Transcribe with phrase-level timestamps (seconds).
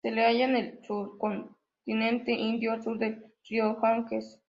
[0.03, 4.39] Se la halla en el subcontinente Indio, al sur del río Ganges.